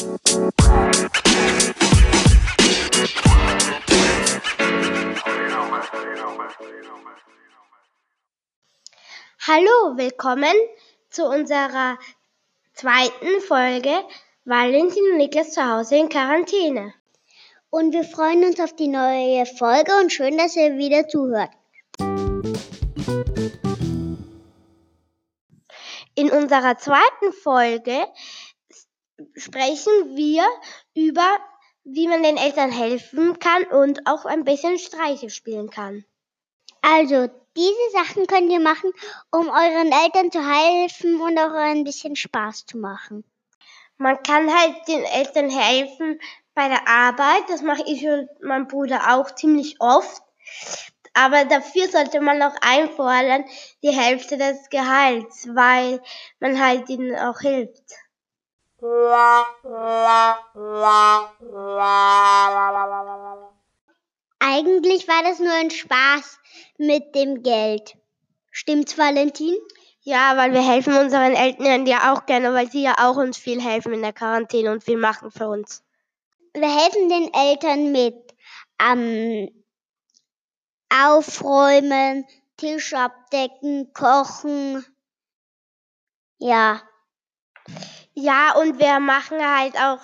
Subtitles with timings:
[0.00, 0.16] Hallo,
[9.96, 10.54] willkommen
[11.10, 11.98] zu unserer
[12.72, 13.90] zweiten Folge
[14.46, 16.94] Valentin und Niklas zu Hause in Quarantäne.
[17.68, 21.50] Und wir freuen uns auf die neue Folge und schön, dass ihr wieder zuhört.
[26.14, 27.98] In unserer zweiten Folge
[29.36, 30.44] sprechen wir
[30.94, 31.38] über,
[31.84, 36.04] wie man den Eltern helfen kann und auch ein bisschen Streiche spielen kann.
[36.82, 38.92] Also, diese Sachen könnt ihr machen,
[39.30, 43.24] um euren Eltern zu helfen und auch ein bisschen Spaß zu machen.
[43.98, 46.20] Man kann halt den Eltern helfen
[46.54, 47.44] bei der Arbeit.
[47.48, 50.22] Das mache ich und mein Bruder auch ziemlich oft.
[51.12, 53.44] Aber dafür sollte man auch einfordern
[53.82, 56.00] die Hälfte des Gehalts, weil
[56.38, 57.82] man halt ihnen auch hilft.
[64.38, 66.38] Eigentlich war das nur ein Spaß
[66.78, 67.96] mit dem Geld.
[68.50, 69.54] Stimmt's, Valentin?
[70.02, 73.62] Ja, weil wir helfen unseren Eltern ja auch gerne, weil sie ja auch uns viel
[73.62, 75.84] helfen in der Quarantäne und viel machen für uns.
[76.54, 78.34] Wir helfen den Eltern mit
[78.82, 79.50] ähm,
[80.88, 82.24] Aufräumen,
[82.56, 84.84] Tisch abdecken, kochen.
[86.38, 86.80] Ja.
[88.22, 90.00] Ja, und wir machen halt auch,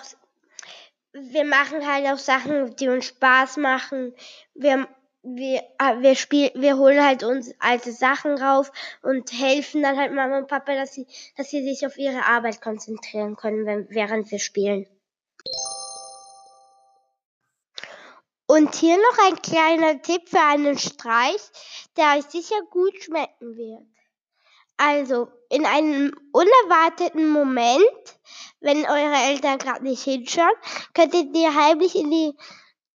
[1.13, 4.15] wir machen halt auch Sachen, die uns Spaß machen.
[4.55, 4.87] Wir,
[5.21, 8.71] wir, äh, wir spielen, wir holen halt uns alte Sachen rauf
[9.03, 12.59] und helfen dann halt Mama und Papa, dass sie, dass sie sich auf ihre Arbeit
[12.59, 14.87] konzentrieren können, wenn, während wir spielen.
[18.47, 21.41] Und hier noch ein kleiner Tipp für einen Streich,
[21.97, 23.85] der euch sicher gut schmecken wird.
[24.77, 27.81] Also, in einem unerwarteten Moment,
[28.59, 30.53] wenn eure Eltern gerade nicht hinschauen,
[30.93, 32.33] könntet ihr heimlich in die,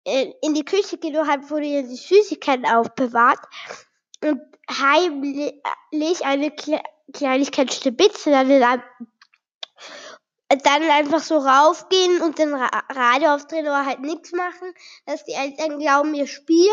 [0.05, 3.41] äh, in die Küche gehen, wo ihr die Süßigkeiten aufbewahrt
[4.23, 4.41] und
[4.71, 6.53] heimlich eine
[7.13, 8.83] Kleinigkeit Stibitze dann in einem
[10.57, 14.73] dann einfach so raufgehen und den Radio aufdrehen oder halt nichts machen,
[15.07, 16.71] dass die Eltern glauben, ihr spielt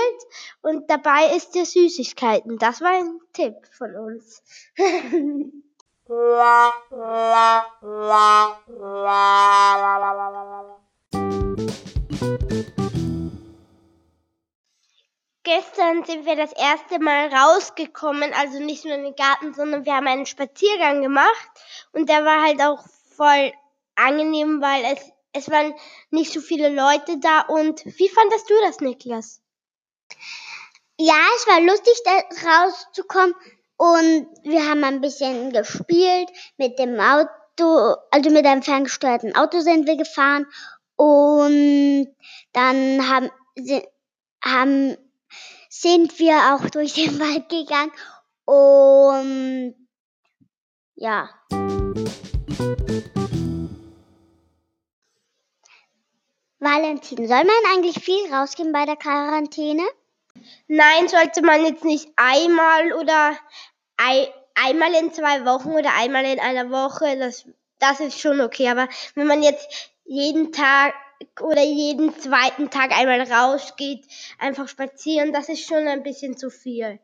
[0.62, 2.58] und dabei ist ihr Süßigkeiten.
[2.58, 4.44] Das war ein Tipp von uns.
[15.44, 19.96] Gestern sind wir das erste Mal rausgekommen, also nicht nur in den Garten, sondern wir
[19.96, 21.50] haben einen Spaziergang gemacht
[21.92, 22.84] und der war halt auch
[23.16, 23.52] voll
[24.00, 25.00] angenehm, weil es,
[25.34, 25.74] es waren
[26.12, 27.42] nicht so viele Leute da.
[27.42, 29.42] Und wie fandest du das, Niklas?
[30.98, 32.12] Ja, es war lustig, da
[32.50, 33.36] rauszukommen.
[33.78, 39.88] Und wir haben ein bisschen gespielt mit dem Auto, also mit einem ferngesteuerten Auto sind
[39.88, 40.46] wir gefahren.
[40.98, 42.14] Und
[42.52, 43.31] dann haben,
[44.44, 44.98] haben,
[45.70, 47.94] sind wir auch durch den Wald gegangen.
[48.44, 49.76] Und
[50.96, 51.30] ja.
[56.69, 59.81] Valentin, soll man eigentlich viel rausgehen bei der Quarantäne?
[60.68, 63.35] Nein, sollte man jetzt nicht einmal oder
[63.97, 67.18] ein, einmal in zwei Wochen oder einmal in einer Woche.
[67.18, 67.46] Das,
[67.80, 68.69] das ist schon okay.
[68.69, 70.94] Aber wenn man jetzt jeden Tag
[71.41, 74.06] oder jeden zweiten Tag einmal rausgeht,
[74.38, 77.00] einfach spazieren, das ist schon ein bisschen zu viel.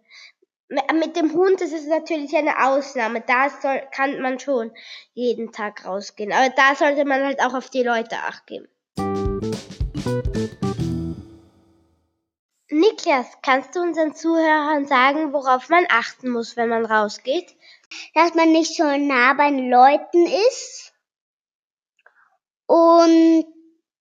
[0.94, 3.22] Mit dem Hund ist es natürlich eine Ausnahme.
[3.22, 4.72] Da soll, kann man schon
[5.14, 6.32] jeden Tag rausgehen.
[6.32, 8.68] Aber da sollte man halt auch auf die Leute achten.
[12.70, 17.56] Niklas, kannst du unseren Zuhörern sagen, worauf man achten muss, wenn man rausgeht?
[18.14, 20.94] Dass man nicht so nah bei den Leuten ist.
[22.68, 23.46] Und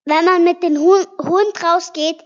[0.04, 2.22] wenn man mit dem Hund rausgeht,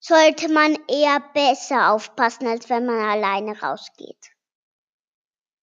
[0.00, 4.30] sollte man eher besser aufpassen, als wenn man alleine rausgeht.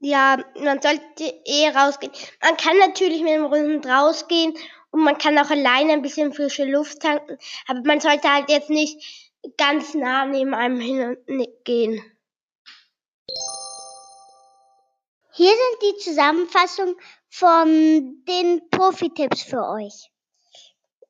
[0.02, 2.14] Ja, man sollte eher rausgehen.
[2.44, 4.56] Man kann natürlich mit dem Hund rausgehen
[4.92, 7.38] und man kann auch alleine ein bisschen frische Luft tanken,
[7.68, 12.04] aber man sollte halt jetzt nicht ganz nah neben einem hingehen.
[15.34, 16.96] Hier sind die Zusammenfassung
[17.30, 20.12] von den Profi-Tipps für euch.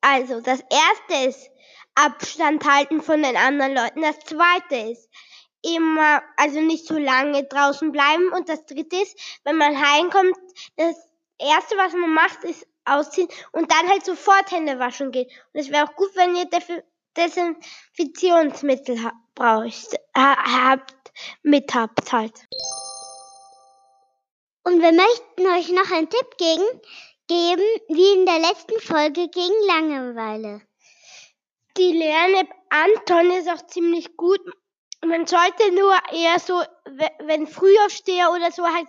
[0.02, 1.50] Also, das erste ist
[1.94, 4.02] Abstand halten von den anderen Leuten.
[4.02, 5.10] Das zweite ist
[5.62, 8.32] immer, also nicht zu lange draußen bleiben.
[8.32, 10.36] Und das dritte ist, wenn man heimkommt,
[10.76, 10.96] das
[11.38, 15.28] erste, was man macht, ist ausziehen und dann halt sofort Hände waschen gehen.
[15.52, 16.48] Und es wäre auch gut, wenn ihr
[17.16, 20.36] Desinfektionsmittel ha braucht, ha
[20.70, 21.12] habt,
[21.42, 22.34] mit habt halt.
[24.64, 26.80] Und wir möchten euch noch einen Tipp geben,
[27.26, 30.60] geben, wie in der letzten Folge gegen Langeweile.
[31.76, 34.40] Die Lern-App Anton ist auch ziemlich gut.
[35.04, 36.62] Man sollte nur eher so,
[37.20, 38.86] wenn Frühaufsteher oder so halt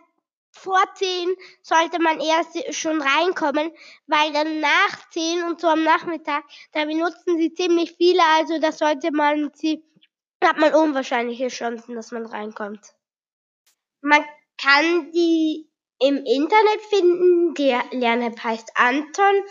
[0.52, 3.72] vor zehn sollte man erst schon reinkommen,
[4.08, 6.44] weil dann nach zehn und so am Nachmittag,
[6.74, 9.84] da benutzen sie ziemlich viele, also da sollte man sie,
[10.44, 12.94] hat man unwahrscheinliche Chancen, dass man reinkommt.
[14.02, 14.24] Man
[14.58, 15.70] kann die
[16.00, 19.44] im Internet finden, der Lern-App heißt Anton.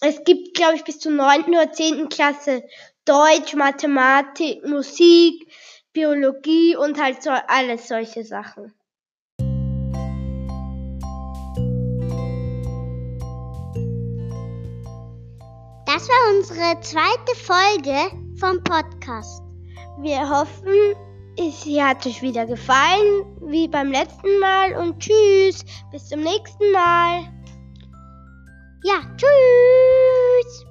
[0.00, 2.62] Es gibt, glaube ich, bis zur neunten oder zehnten Klasse
[3.04, 5.50] Deutsch, Mathematik, Musik,
[5.92, 8.77] Biologie und halt so alles solche Sachen.
[15.98, 19.42] Das war unsere zweite Folge vom Podcast.
[20.00, 20.94] Wir hoffen,
[21.36, 27.22] es hat euch wieder gefallen, wie beim letzten Mal und tschüss, bis zum nächsten Mal.
[28.84, 30.66] Ja, tschüss.